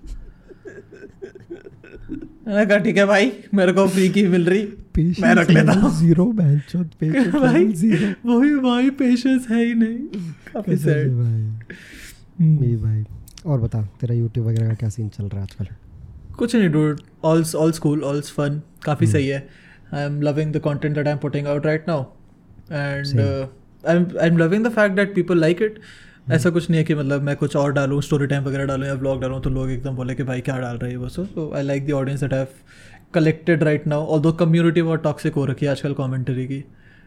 [2.47, 4.67] मैंने कहा ठीक है भाई मेरे को फ्री की मिल रही
[5.21, 5.99] मैं रख लेता हूँ.
[5.99, 9.97] ज़ीरो भाई ज़ीरो वही भाई पेशेंस है ही नहीं।
[10.53, 11.41] काफ़ी सैड भाई?
[12.47, 13.03] मेरी भाई
[13.45, 15.67] और बता तेरा यूट्यूब वगैरह का क्या सीन चल रहा है आजकल?
[16.37, 19.07] कुछ नहीं dude all all school all fun काफ़ी.
[19.07, 19.47] सही है।
[19.93, 22.03] I am loving the content that I am putting out right now
[22.71, 23.19] and
[23.87, 25.79] I am I am loving the fact that people like it
[26.25, 28.95] ऐसा कुछ नहीं है कि मतलब मैं कुछ और डालूँ स्टोरी टाइम वगैरह डालूँ या
[28.95, 31.63] ब्लॉग डालूँ तो लोग एकदम बोले कि भाई क्या डाल रहे हैं वो so I
[31.63, 32.47] like the audience that have
[33.13, 36.59] collected right now although community बहुत टॉक्सिक हो रखी है आजकल कॉमेंट्री की।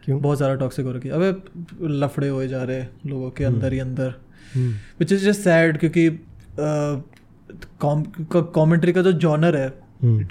[0.05, 0.21] क्यों?
[0.21, 3.73] बहुत ज़्यादा टॉक्सिक हो रखी है। अबे लफड़े हुए जा रहे हैं लोगों के अंदर
[3.73, 4.13] ही अंदर।
[4.55, 6.09] Hmm, which is just sad क्योंकि
[7.81, 9.67] कॉमेंट्री का जो जॉनर है
[10.03, 10.25] हम्म,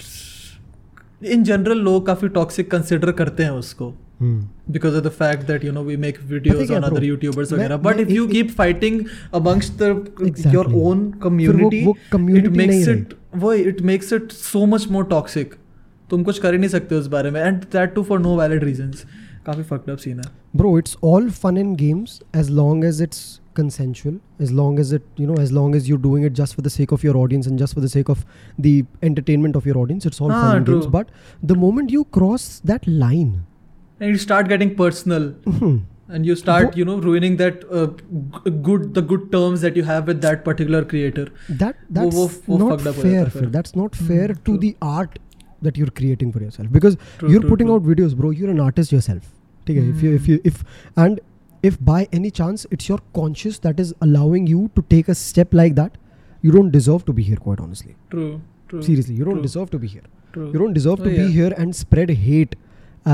[1.23, 4.73] इन जनरल लोग काफ़ी टॉक्सिक कंसिडर करते हैं उसको हम्म.
[4.73, 7.01] because of the fact that you know we make videos on other?
[7.01, 8.99] YouTubers वगैरह but if you keep fighting
[9.33, 9.89] amongst the
[10.27, 10.53] exactly.
[10.53, 14.89] your own फिर वो- वो community it makes it वो it makes it so much
[14.95, 15.55] more toxic
[16.09, 18.63] तुम कुछ कर ही नहीं सकते उस बारे में and that too for no valid
[18.69, 19.05] reasons
[19.45, 23.39] काफ़ी fucked up scene है Bro, it's all fun and games as long as it's
[23.58, 26.62] consensual, as long as it, you know, as long as you're doing it just for
[26.66, 28.24] the sake of your audience and just for the sake of
[28.58, 30.84] the entertainment of your audience, it's all Ah, fun and games.
[30.84, 30.90] true.
[30.98, 31.10] But
[31.54, 33.34] the moment you cross that line,
[34.00, 35.74] and you start getting personal mhm,
[36.16, 37.84] and you start Wo- you know ruining that uh,
[38.46, 41.26] g- good the good terms that you have with that particular creator
[41.62, 43.12] that that's वो- वो not fucked up हो fair.
[43.12, 43.40] जाता है फिर.
[43.44, 44.56] फिर। That's not Hmm, fair to true.
[44.64, 45.14] the art
[45.68, 47.76] that you're creating for yourself because True, you're true, putting true.
[47.78, 48.32] out videos, bro.
[48.40, 49.30] You're an artist yourself.
[49.68, 49.84] ठीक है?
[49.94, 50.58] If you if you if
[51.06, 51.20] and
[51.63, 55.53] if by any chance it's your conscious that is allowing you to take a step
[55.53, 55.97] like that,
[56.43, 57.39] you don't deserve to be here.
[57.47, 58.29] Quite honestly, true
[58.69, 60.07] true seriously, you don't true, deserve to be here.
[60.33, 61.25] true You don't deserve Oh, to yeah.
[61.27, 62.55] be here and spread hate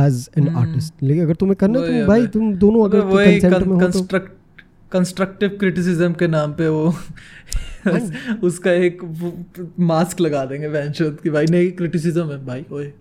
[0.04, 0.58] as an Hmm.
[0.64, 0.94] artist.
[1.04, 3.86] लेकिन अगर तुम्हें करना है तुम है, भाई। तुम दोनों अगर कंसेंट में हो तो
[3.86, 4.32] कंस्ट्रक्ट
[4.92, 6.84] कंस्ट्रक्टिव क्रिटिसिज्म के नाम पे वो
[8.48, 9.02] उसका एक
[9.92, 12.92] मास्क लगा देंगे वैंशोद की भाई नहीं क्रिटिसिज्म है भाई ओए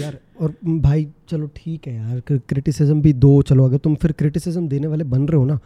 [0.00, 4.68] यार और भाई चलो ठीक है यार क्रिटिसिज्म भी दो चलो अगर तुम फिर क्रिटिसिज्म
[4.68, 5.58] देने वाले बन रहे हो ना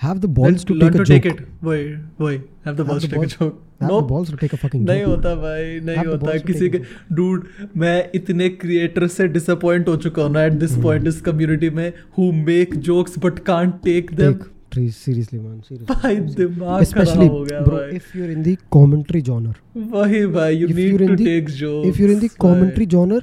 [0.00, 1.40] have the balls to take a joke it.
[1.64, 1.84] वही
[2.20, 3.34] वही have the a balls- joke.
[3.42, 3.48] Have
[3.82, 4.08] the Nope.
[4.08, 6.78] Balls to take a fucking नहीं होता भाई नहीं होता किसी के
[7.12, 11.70] डूड मैं इतने क्रिएटर से डिसअपॉइंट हो चुका हूँ ना एट दिस पॉइंट इस कम्युनिटी
[11.70, 14.52] में who make jokes but can't take them take
[14.94, 19.54] seriously man seriously भाई दिमाग हो गया bro भाई। if you're in the commentary genre.
[19.92, 23.20] वही भाई you need to take jokes if you're in the commentary genre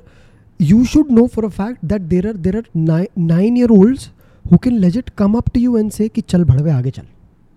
[0.71, 4.12] you should know for a fact that there are there are nine, nine year olds
[4.45, 7.12] who can legit come up to you and say कि चल भड़वे आगे चल।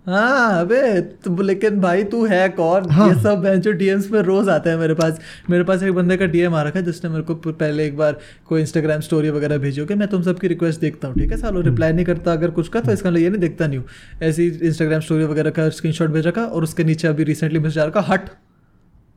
[0.06, 2.88] हाँ अबे तो लेकिन भाई तू है कौन?
[2.90, 5.18] हाँ। ये सब बेंचो डीएम्स में रोज आते हैं मेरे पास।
[5.50, 8.18] मेरे पास एक बंदे का डीएम आ रखा है जिसने मेरे को पहले एक बार
[8.48, 11.36] कोई इंस्टाग्राम स्टोरी वगैरह भेजी होगी मैं तुम सबकी रिक्वेस्ट देखता हूँ ठीक है?
[11.36, 13.86] सालो रिप्लाई नहीं करता अगर कुछ का तो इसका मतलब ये नहीं देखता नहीं हूँ।
[14.22, 17.84] ऐसी इंस्टाग्राम स्टोरी वगैरह का स्क्रीनशॉट भेज रखा और उसके नीचे अभी रिसेंटली मैसेज आ
[17.84, 18.30] रखा हट।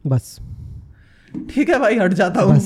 [0.07, 0.37] बस।
[1.49, 2.59] ठीक है भाई हट जाता हूँ।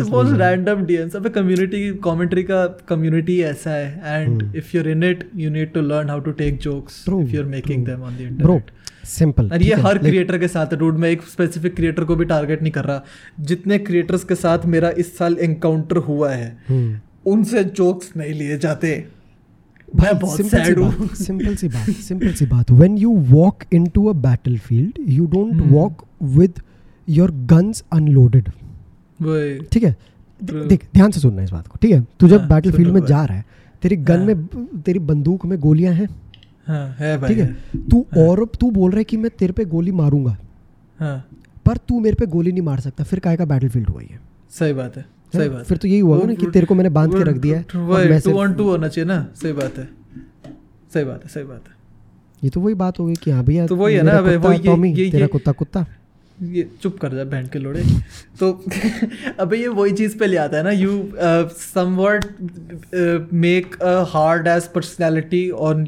[0.00, 4.56] बहुत रैंडम डीएम्स अबे कम्युनिटी कमेंट्री का कम्युनिटी ऐसा है and Hmm.
[4.56, 7.46] If you're in it you need to learn how to take jokes if you are
[7.48, 8.70] making them on the internet
[9.06, 12.24] simple और ये हर क्रिएटर के साथ है डूड मैं एक स्पेसिफिक क्रिएटर को भी
[12.24, 13.02] टारगेट नहीं कर रहा।
[13.40, 16.98] जितने क्रिएटर्स के साथ मेरा इस साल एनकाउंटर हुआ है हम्म
[17.32, 18.92] उनसे जोक्स नहीं लिए जाते।
[19.88, 22.70] बहुत सिंपल सी सैड हूँ बात सिंपल सी बात सिंपल सी बात.
[22.70, 25.70] When you walk into a battlefield you don't Hmm.
[25.72, 26.04] Walk
[26.38, 26.60] with
[27.08, 28.48] your guns unloaded
[29.72, 29.94] ठीक है?
[30.40, 32.00] देख ध्यान से सुनना इस बात को ठीक है?
[32.20, 33.44] तू जब हाँ, बैटलफील्ड में जा रहा है
[33.82, 36.08] तेरी गन हाँ। में तेरी बंदूक में गोलियाँ हैं?
[36.66, 37.86] हाँ है भाई। ठीक है?
[37.90, 40.36] तू हाँ। और तू बोल रहा है कि मैं तेरे पे गोली मारूँगा।
[41.00, 41.18] हाँ।
[41.66, 44.18] पर तू मेरे पे गोली नहीं मार सकता फिर काय का बैटलफील्ड हुआ ये?
[44.58, 47.12] सही बात है। सही बात फिर तो यही हुआ ना कि तेरे को मैंने बाँध
[47.14, 49.26] के रख दिया है वही टू ऑन टू होना चाहिए ना?
[49.42, 49.88] सही बात है।
[50.94, 51.74] सही बात है सही बात है।
[52.44, 54.72] ये तो वही बात हो गई कि हाँ भैया तो वही है ना, अबे, कुत्ता
[54.72, 55.86] वो ये- ये- तेरा कुत्ता कुत्ता।
[56.42, 57.82] ये चुप कर जा बैंड के लोड़े।
[58.40, 58.64] तो
[59.40, 61.08] अबे ये वही चीज़ पे ले आता है ना you
[61.74, 62.24] somewhat
[63.32, 65.86] make a hard edge personality on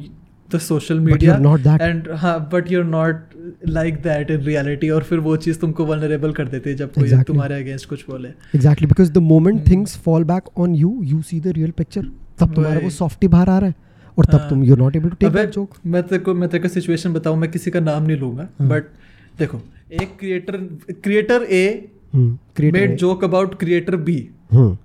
[0.54, 1.34] the social media.
[1.82, 3.27] And हाँ but you're not
[3.68, 7.04] like that in reality और फिर वो चीज़ तुमको वनरेबल कर देती है जब कोई
[7.04, 7.26] Exactly.
[7.26, 9.68] तुम्हारे अगेंस्ट कुछ बोले exactly because the moment.
[9.70, 13.48] Things fall back on you you see the real picture तब तुम्हारा वो सॉफ्टी बाहर
[13.48, 13.74] आ रहा है
[14.18, 16.48] और तब हाँ। तुम you not able to take that joke मैं तेरे को मैं
[16.48, 18.90] तेरे को सिचुएशन बताऊँ मैं किसी का नाम नहीं लूँगा हाँ। बट
[19.38, 19.60] देखो
[19.92, 20.56] एक creator
[21.02, 24.76] creator A made joke about creator B hmm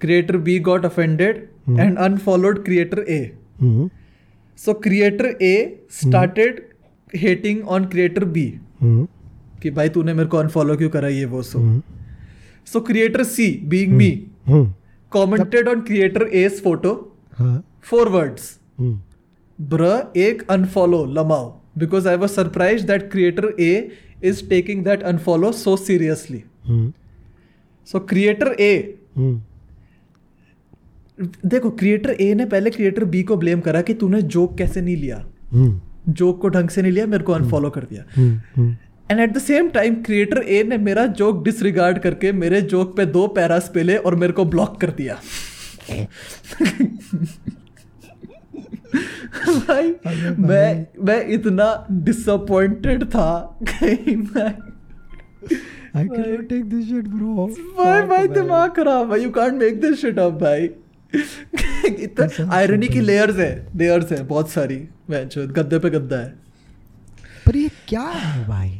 [0.00, 1.78] creator B got offended Hmm.
[1.84, 3.16] and unfollowed creator A.
[3.60, 3.88] Hmm
[4.58, 4.74] So
[7.16, 8.52] hating on creator B
[9.62, 11.60] कि भाई तूने मेरे को अनफॉलो क्यों करा ये वो so
[12.66, 14.10] so creator C being me
[15.12, 16.92] commented on creator S photo
[17.82, 18.58] four words
[19.58, 21.48] bruh एक unfollow lmao.
[21.78, 23.72] Because I was surprise that creator A
[24.24, 26.42] is taking that unfollow so seriously
[27.88, 28.72] so creator A
[31.20, 34.96] देखो creator A ने पहले creator B को blame करा कि तूने joke कैसे नहीं
[34.96, 35.24] लिया.
[35.52, 38.76] हम्म। जोक को ढंग से नहीं लिया मेरे को अनफॉलो कर दिया। हम्म
[39.10, 43.06] and at the same time creator A ने मेरा जोक डिसरिगार्ड करके मेरे जोक पे
[43.06, 45.18] दो पैरास पेले और मेरे को ब्लॉक कर दिया।
[49.48, 49.94] भाई
[50.38, 54.54] मैं मैं इतना डिसअपॉइंटेड था। कहीं मैं
[55.94, 57.44] I cannot take this shit, bro.
[57.78, 58.34] भाई man.
[58.34, 60.68] दिमाग खराब भाई you can't make this shit up भाई।
[61.14, 64.76] आयरनी की लेयर्स है लेयर्स है बहुत सारी
[65.10, 66.28] मैच गद्दे पे गद्दा है।
[67.46, 68.70] पर ये क्या है भाई?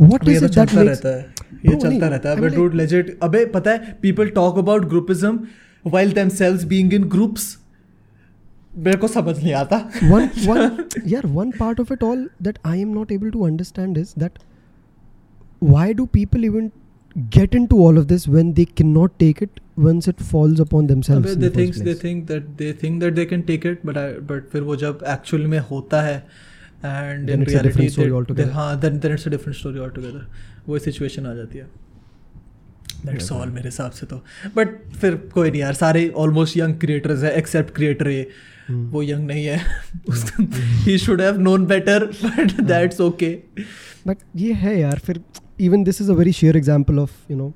[0.00, 1.34] व्हाट इज़ इट दैट रहता है
[1.66, 5.38] ये चलता रहता है। बट डूड लेजेंड अबे पता है people talk about groupism
[5.84, 7.56] while themselves being in groups
[8.72, 12.80] मेरे को समझ नहीं आता। वन वन यार one part of it all that I
[12.80, 14.38] am not able to understand is that
[15.62, 16.70] why do people even
[17.38, 21.34] get into all of this when they cannot take it once it falls upon themselves
[21.34, 24.06] they the think they think that they think that they can take it but I
[24.30, 26.16] but फिर वो जब actual में होता है
[26.90, 28.44] and Then in it's a different reality story they- altogether.
[28.44, 30.22] they- हाँ then then it's a different story altogether
[30.68, 31.68] वो situation आ जाती है
[33.06, 34.16] दैट्स ऑल मेरे हिसाब से तो
[34.56, 38.10] बट फिर कोई नहीं यार सारे ऑलमोस्ट यंग क्रिएटर्स है एक्सेप्ट क्रिएटर
[38.70, 38.82] Hmm.
[38.92, 39.56] वो यंग नहीं है
[40.84, 43.30] ही should have known better but that's okay
[44.08, 45.18] but ये है यार फिर
[45.68, 47.50] even this is a very sheer example of you know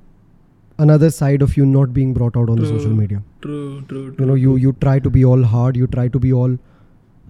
[0.85, 3.57] another side of you not being brought out on the social media true
[3.91, 6.57] true you know you you try to be all hard you try to be all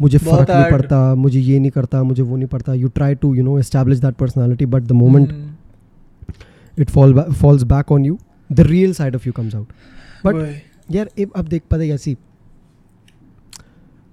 [0.02, 0.74] मुझे बहुत फ़र्क नहीं hard.
[0.74, 4.02] पड़ता मुझे ये नहीं करता मुझे वो नहीं पड़ता you try to you know establish
[4.08, 5.46] that personality but the moment Hmm.
[6.86, 8.18] it fall ba- falls back on you
[8.60, 9.72] the real side of you comes out
[10.28, 10.42] but
[10.98, 12.16] यार अब अब देख पता है कैसी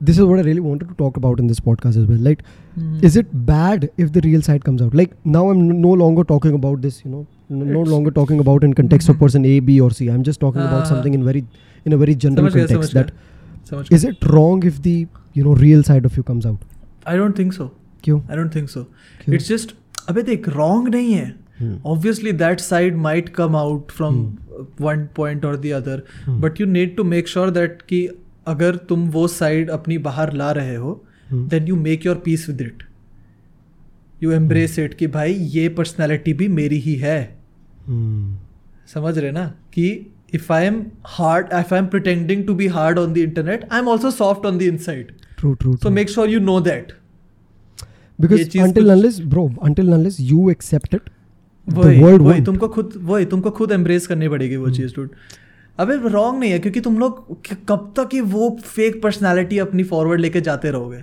[0.04, 2.20] this is what I really wanted to talk about in this podcast as well.
[2.28, 2.44] Like,
[2.76, 3.00] Hmm.
[3.10, 4.94] is it bad if the real side comes out?
[5.02, 7.00] Like now, I'm n- no longer talking about this.
[7.06, 9.24] You know, n- no It's- longer talking about in context of Mhm.
[9.26, 10.08] person A, B, or C.
[10.15, 10.89] I'm just talking about Ah.
[10.94, 11.44] something in very
[11.89, 12.96] in a very general समझ गया समझ context.
[13.00, 14.96] That गया समझ is it wrong if the
[15.39, 16.63] you know real side of you comes out?
[17.08, 17.70] I don't think so
[18.04, 18.20] क्यों?
[18.30, 18.84] I don't think so
[19.22, 19.36] क्यों?
[19.36, 19.76] It's just
[20.10, 21.28] अबे देख wrong नहीं है
[21.62, 21.72] Hmm.
[21.92, 24.68] obviously that side might come out from Hmm.
[24.89, 25.96] one point or the other
[26.28, 26.38] Hmm.
[26.44, 27.98] but you need to make sure that कि
[28.47, 32.61] अगर तुम वो साइड अपनी बाहर ला रहे हो then you make your peace with
[32.61, 32.83] it
[34.23, 37.39] you embrace it कि भाई ये पर्सनैलिटी भी मेरी ही है।
[37.83, 38.35] hmm.
[38.95, 39.47] समझ रहे ना?
[39.47, 43.69] कि if I am hard if I am pretending to be hard on the internet
[43.73, 46.93] I am also soft on the inside true true so make sure you know that
[48.21, 48.49] because
[52.19, 55.13] वही तुमको खुद वही तुमको खुद एम्ब्रेस करनी पड़ेगी वो चीज़ टूट
[55.79, 57.37] अबे रॉन्ग नहीं है क्योंकि तुम लोग
[57.69, 61.03] कब तक ही वो फेक पर्सनालिटी अपनी फॉरवर्ड लेके जाते रहोगे?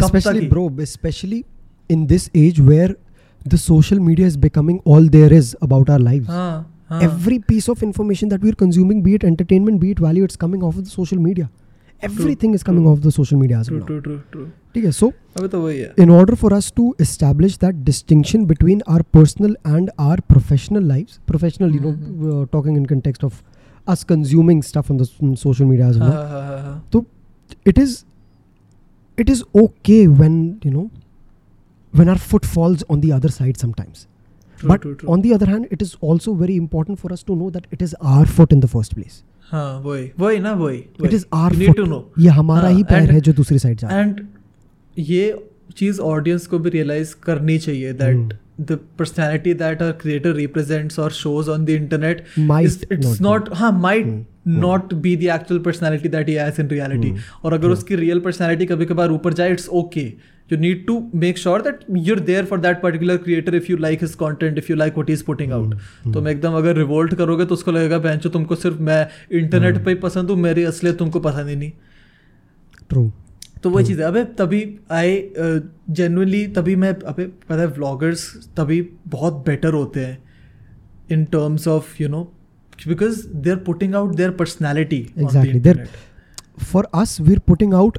[0.00, 1.42] Specially bro specially
[1.90, 2.96] in this age where
[3.48, 8.28] the social media is becoming all there is about our lives every piece of information
[8.28, 11.18] that we are consuming be it entertainment be it value it's coming off the social
[11.18, 11.48] media
[12.02, 15.60] everything is coming off the social media true true true ठीक है so अबे तो
[15.60, 20.20] वही है। In order for us to establish that distinction between our personal and our
[20.28, 23.42] professional lives professional you know talking in context of
[23.86, 23.92] Mhm.
[23.92, 26.82] uh, us consuming stuff on the on social media as हाँ well हाँ हाँ हाँ
[26.92, 27.06] so
[27.64, 28.04] it is
[29.18, 30.90] it is okay when you know
[31.92, 34.06] when our foot falls on the other side sometimes
[34.58, 35.08] true, but true, true.
[35.08, 37.82] on the other hand it is also very important for us to know that it
[37.82, 41.50] is our foot in the first place हाँ वही वही ना वही it is our
[41.52, 44.00] you need foot to know ये हमारा हाँ, ही पैर है जो दूसरी साइड जा
[44.00, 44.26] एंड
[44.98, 50.98] ये चीज़ ऑडियंस को भी रियलाइज़ करनी चाहिए that the personality that our creator represents
[50.98, 53.72] और shows on the internet it's not not हाँ
[54.48, 54.58] Hmm.
[54.60, 57.12] Not be the actual personality that he has in reality.
[57.44, 60.04] और अगर उसकी रियल पर्सनैलिटी कभी कभार ऊपर जाए it's okay
[60.52, 64.02] you need to make sure that you're there for that particular creator if you like
[64.02, 65.74] his content if you like what is putting out
[66.14, 69.84] तो मैं एकदम अगर रिवोल्ट करोगे तो उसको लगेगा बेंचो तुमको सिर्फ़ मैं इंटरनेट Hmm.
[69.84, 71.72] पे ही पसंद हूँ मेरी असलियत तुमको पसंद ही नहीं.
[72.88, 73.10] ट्रू
[73.62, 75.30] तो वो चीज़ है। अबे तभी आई
[75.90, 80.18] जनरली तभी मैं अबे पता है व्लॉगर्स तभी बहुत बेटर होते हैं
[81.10, 82.32] in terms of you know
[82.88, 85.08] because they are putting out their personality
[86.64, 87.98] for us we're putting out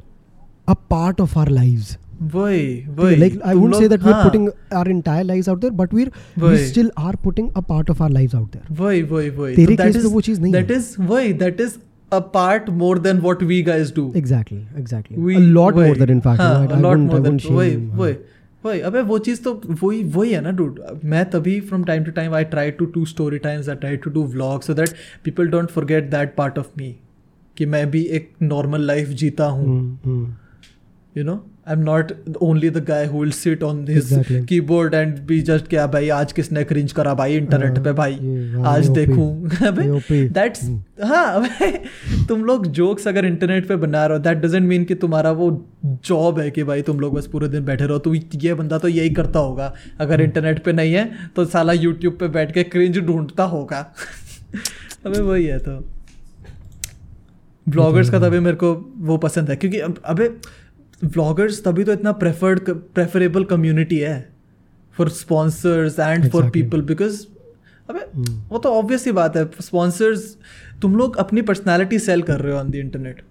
[0.68, 1.96] a part of our life
[2.34, 8.34] वही we are putting out still are putting a part of our lives
[10.06, 10.52] वो चीज़ नहीं
[12.12, 15.16] a part more than what we guys Exactly, exactly.
[15.26, 16.40] We- a lot more than in fact.
[16.40, 18.18] हाँ, you a I lot more than- वही वही हाँ.
[18.64, 22.10] वही अबे वो चीज़ तो वही वही है ना डूड मैं तभी from time to
[22.12, 24.94] time I try to do story times I try to do vlog so that
[25.24, 26.94] people don't forget that part of me
[27.56, 30.34] कि मैं भी एक नॉर्मल लाइफ जीता हूँ hmm, hmm.
[31.16, 31.34] You know
[31.68, 34.08] I am not only the guy who will sit on his.
[34.48, 38.14] Keyboard and be just क्या भाई आज किसने क्रिंज करा भाई इंटरनेट हाँ, पे भाई?
[38.66, 39.48] आज देखूँ।
[40.28, 41.04] That's hmm.
[41.04, 41.48] हाँ
[42.28, 45.50] तुम लोग जोक्स अगर इंटरनेट पे बना रहे हो दैट डजेंट मीन कि तुम्हारा वो
[45.84, 48.88] जॉब है कि भाई तुम लोग बस पूरे दिन बैठे रहो। तो ये बंदा तो
[48.88, 52.98] यही करता होगा। अगर इंटरनेट पे नहीं है तो साला यूट्यूब पे बैठ के क्रिंज
[52.98, 53.94] ढूंढता होगा।
[55.06, 55.78] अबे वही है तो।
[57.68, 60.28] ब्लॉगर्स का तभी मेरे को वो पसंद है क्योंकि अब अबे
[61.04, 64.18] व्लॉगर्स तभी तो इतना प्रेफर्ड प्रेफरेबल कम्युनिटी है
[64.96, 67.24] for sponsors and for people because
[67.90, 70.36] अबे हम्म। वो तो ऑब्वियस ही बात है स्पॉन्सर्स
[70.82, 73.22] तुम लोग अपनी पर्सनालिटी सेल कर रहे हो on the internet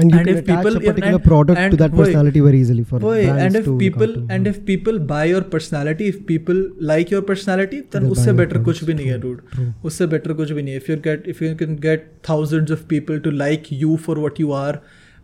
[0.00, 2.42] and you And can if attach people- a particular and- product and to that personality
[2.44, 6.62] very easily for वही and if people and if people buy your personality if people
[6.90, 8.82] like your personality then उससे better कुछ.
[8.84, 9.42] भी नहीं है dude.
[9.90, 12.86] उससे better कुछ भी नहीं है if you get if you can get thousands of
[12.94, 14.72] people to like you for what you are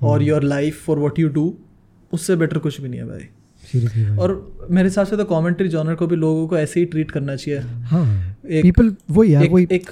[0.02, 0.26] or Hmm.
[0.28, 1.46] your life for what you do
[2.12, 4.34] उससे better कुछ भी नहीं है भाई और
[4.70, 7.60] मेरे हिसाब से तो कमेंट्री जॉनर को भी लोगों को ऐसे ही ट्रीट करना चाहिए
[7.90, 8.04] हाँ
[8.46, 9.90] एक- people यार एक, एक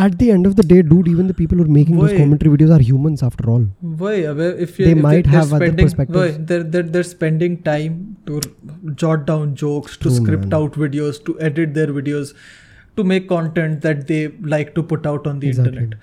[0.00, 2.50] at the end of the day dude even the people who are making those commentary
[2.56, 3.64] videos are humans after all
[4.02, 4.22] वही
[4.66, 6.18] if you They if might they're have spending, other perspectives.
[6.18, 7.96] वही they're, they're they're spending time
[8.28, 8.40] to
[9.04, 10.54] jot down jokes to True, script man.
[10.60, 12.32] out videos to edit their videos
[12.96, 14.20] to make content that they
[14.56, 15.72] like to put out on the Exactly.
[15.72, 15.98] internet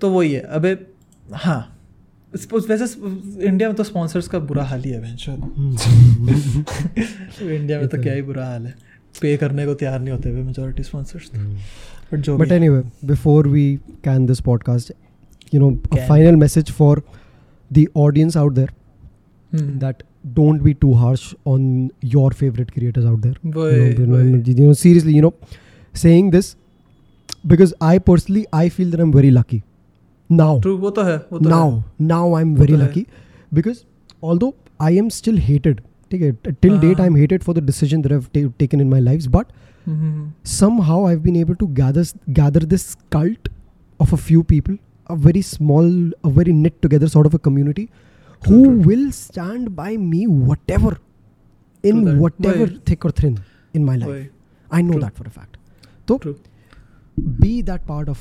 [0.00, 0.76] तो वही है अबे
[1.46, 1.58] हाँ
[2.34, 3.00] वैसे
[3.46, 5.12] India में तो sponsors का बुरा हाल ही है
[7.56, 8.74] इंडिया में तो, तो क्या ही बुरा हाल है।
[9.22, 11.30] पे करने को तैयार नहीं होते हुए मेजोरिटी स्पॉन्सर्स
[12.12, 12.68] बट जो but any
[13.06, 14.92] before we can this podcast
[15.54, 15.76] you know
[16.08, 17.02] final message for
[17.72, 18.68] the audience out there
[19.54, 25.34] that don't be too harsh on your favourite creators out there seriously you know
[25.94, 26.56] saying this
[27.46, 29.62] because I personally I feel that I am very lucky
[30.31, 31.39] because i personally i feel that i'm very lucky now true वो तो है वो
[31.39, 33.05] तो now now i'm very तो है। lucky
[33.53, 33.85] because
[34.21, 38.01] although i am still hated ठीक है till date हाँ। i'm hated for the decision
[38.01, 41.67] that i've ta- taken in my lives but है हम्म, somehow i've been able to
[41.67, 43.49] gather gather this cult
[43.99, 44.77] of a few people
[45.09, 45.91] a very small
[46.23, 47.89] a very knit together sort of a community
[48.47, 48.81] who True, true.
[48.85, 50.97] will stand by me whatever
[51.83, 52.17] in True that.
[52.17, 52.79] whatever Why?
[52.85, 53.39] thick or thin
[53.73, 54.27] in my life वही
[54.71, 55.01] i know True.
[55.01, 55.57] that for a fact
[56.11, 56.35] so True.
[57.45, 58.19] be that part of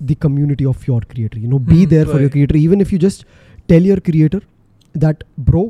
[0.00, 2.32] the community of your creator you know be Hmm, there for your right.
[2.36, 3.24] creator even if you just
[3.72, 4.40] tell your creator
[5.04, 5.62] that bro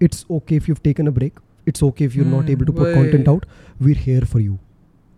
[0.00, 1.40] it's okay if you've taken a break
[1.72, 3.46] it's okay if you're not Hmm, able to put वही। content out
[3.86, 4.58] we're here for you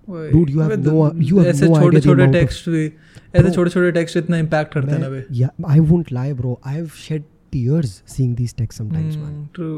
[0.09, 2.23] वही। Dude, you have अबे no- the- you have ऐसे no idea छोटे the छोटे
[2.23, 5.25] amount of- text भी ऐसे Bro, छोटे छोटे टेक्स्ट इतना इम्पैक्ट करते हैं ना मैं-
[5.31, 7.27] बे yeah i won't lie bro i've shed
[7.57, 9.69] tears seeing these texts sometimes man true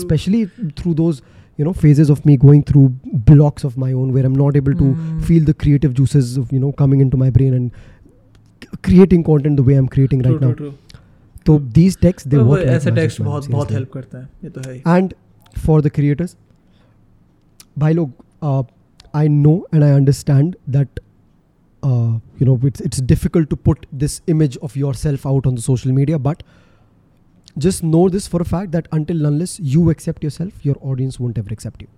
[0.00, 0.42] especially
[0.80, 1.22] through those
[1.60, 2.84] you know phases of me going through
[3.30, 5.16] blocks of my own where i'm not able to Hmm.
[5.30, 7.91] feel the creative juices of you know coming into my brain and c-
[8.87, 10.71] creating content the way i'm creating right now true
[11.47, 13.75] so these texts they work like ऐसे magic, text man, बहुत बहुत seriously.
[13.75, 15.13] Help करते हैं ये तो है ही and
[15.65, 16.35] for the creators
[17.83, 18.11] भाई लोग
[18.51, 18.63] uh,
[19.21, 20.99] I know and I understand that
[21.83, 25.65] uh, you know it's it's difficult to put this image of yourself out on the
[25.67, 26.43] social media but
[27.65, 31.19] just know this for a fact that until and unless you accept yourself your audience
[31.23, 31.89] won't ever accept you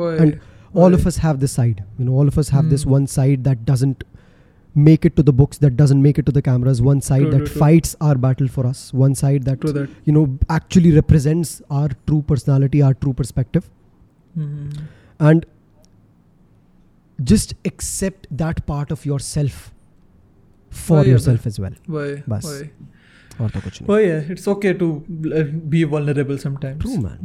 [0.00, 0.38] वही and
[0.84, 2.94] all of वही। us have this side you know all of us have this Hmm.
[2.98, 4.06] one side that doesn't
[4.75, 7.31] make it to the books that doesn't make it to the cameras one side True,
[7.31, 7.59] that true, true.
[7.61, 10.25] fights our battle for us one side that True that you know
[10.57, 13.65] actually represents our true personality our true perspective
[14.35, 14.85] hmm,
[15.29, 15.47] and
[17.19, 19.57] just accept that part of yourself
[20.71, 22.69] for वही है yourself as well वही बस। वही
[23.43, 27.19] और तो कुछ नहीं वही है it's okay to be vulnerable sometimes True, man.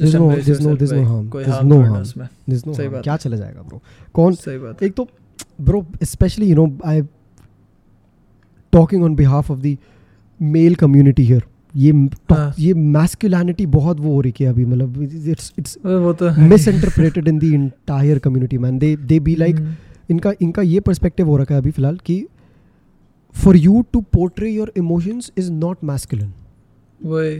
[0.00, 1.28] There's no- there's no- there's no harm.
[1.32, 2.02] कोई There's harm no थोड़ा harm.
[2.02, 2.92] उसमें There's no सही harm.
[2.92, 3.82] बात क्या है। चला जाएगा ब्रो
[4.14, 5.08] कौन सही बात है एक तो
[5.61, 7.01] Bro specially you know I
[8.73, 9.75] talking on behalf of the
[10.39, 11.43] male community here
[11.75, 11.91] ये
[12.31, 16.49] हाँ। ये मैस्कुलैनिटी बहुत वो हो रही है अभी मतलब इट्स इट्स वो तो है।
[16.49, 19.55] Misinterpreted in the entire community man they they be like
[20.09, 22.25] इनका इनका ये पर्सपेक्टिव हो रखा है अभी फ़िलहाल कि
[23.35, 26.33] for you to portray your emotions is not masculine
[27.05, 27.37] वही।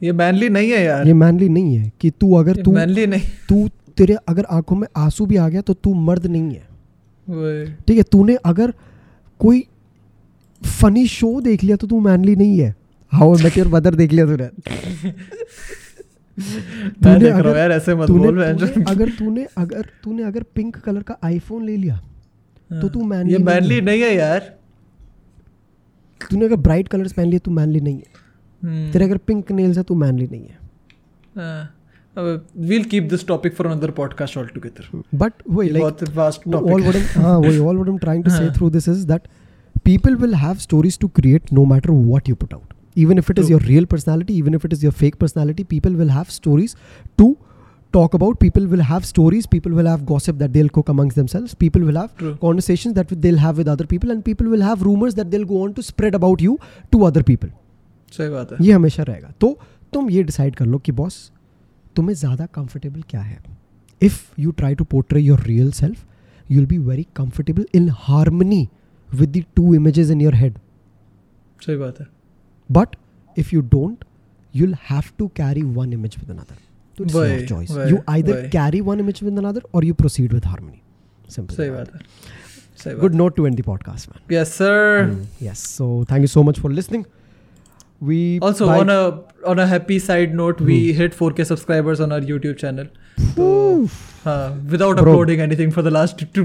[0.00, 3.22] ये मैनली नहीं है यार। ये मैनली नहीं है कि तू अगर तू मैनली नहीं।
[3.48, 6.67] तू तेरे अगर आँखों में आँसू भी आ गया तो तू मर्द नहीं है।
[7.86, 8.74] ठीक है तूने अगर
[9.38, 9.66] कोई
[10.80, 12.74] फनी शो देख लिया तो तू मैनली नहीं है।
[13.12, 14.46] हाउ मेट योर मदर देख लिया तूने।
[16.88, 18.42] तूने देख रहा अगर- यार ऐसे मत तूने बोल
[18.84, 21.96] अगर तूने अगर तूने अगर पिंक कलर का आईफोन ले लिया
[22.72, 24.54] तो तू manly ये मैनली है। नहीं है यार।
[26.30, 28.04] तूने अगर ब्राइट कलर्स पहन लिए तू मैनली नहीं है।
[28.62, 30.58] हम्म, तेरे अगर पिंक नेल्स है तू मैनली नहीं है।
[31.36, 31.77] हाँ,
[32.18, 34.84] we'll keep this topic for another podcast altogether
[35.22, 38.54] like बहुत vast all what I'm, हाँ वही all what I'm trying to say हाँ.
[38.56, 39.28] through this is that
[39.88, 43.38] people will have stories to create no matter what you put out even if it
[43.38, 43.56] is True.
[43.56, 46.74] your real personality even if it is your fake personality people will have stories
[47.22, 47.28] to
[47.92, 51.54] talk about people will have stories people will have gossip that they'll cook amongst themselves
[51.54, 52.34] people will have True.
[52.42, 55.62] conversations that they'll have with other people and people will have rumors that they'll go
[55.62, 56.58] on to spread about you
[56.92, 57.56] to other people
[58.16, 59.58] सही बात है ये हमेशा रहेगा तो
[59.92, 61.16] तुम ये decide कर लो कि बॉस
[61.98, 63.38] तुम्हें ज़्यादा कंफर्टेबल क्या है?
[64.00, 66.04] If you try to portray your real self
[66.50, 68.68] you will be very comfortable in harmony
[69.08, 70.58] with the two images in your head
[71.60, 72.06] सही बात है।
[72.70, 72.96] But
[73.36, 74.04] if you don't
[74.54, 79.38] you'll have to carry one image with another choice you either carry one image with
[79.38, 80.80] another or you proceed with harmony
[81.30, 85.86] simple सही बात है। Good note to end the podcast man yes sir yes so
[86.10, 87.04] thank you so much for listening
[88.01, 89.01] we Also, bye- on a
[89.51, 90.97] on a happy side note, we Hmm.
[90.97, 92.85] hit 4K subscribers on our YouTube channel.
[93.37, 93.45] So,
[94.25, 94.37] हाँ,
[94.73, 95.13] without Bro.
[95.13, 96.43] uploading anything for the last two,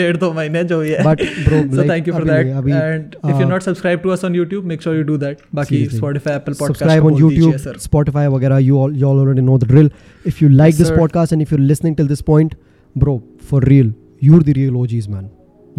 [0.00, 1.04] डेढ़ दो महीने जो ये है.
[1.08, 2.44] but bro so like, thank you for अभी that.
[2.46, 5.06] नहीं, अभी and if you're uh, not subscribed to us on YouTube, make sure you
[5.10, 5.42] do that.
[5.60, 6.00] बाकी Seriously.
[6.02, 7.74] Spotify, Apple Podcast subscribe का on बोल YouTube, दीजिए, sir.
[7.88, 8.62] Spotify, वगैरह.
[8.68, 9.90] You all you all already know the drill.
[10.32, 11.00] If you like Yes, this sir.
[11.02, 12.56] podcast and if you're listening till this point,
[13.04, 13.18] bro,
[13.52, 13.92] for real,
[14.30, 15.28] you're the real OGs, man.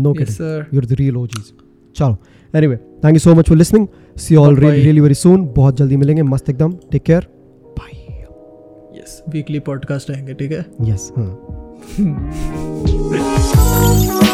[0.08, 0.34] No kidding.
[0.34, 0.68] Yes, sir.
[0.78, 1.52] You're the real OGs.
[1.97, 2.17] चलो।
[2.67, 3.87] Anyway thank you so much for listening
[4.19, 7.27] see all really really very soon बहुत जल्दी मिलेंगे। मस्त एकदम। Take care
[7.79, 10.65] bye yes weekly podcast आएँगे ठीक है?
[10.83, 11.41] Yes हाँ।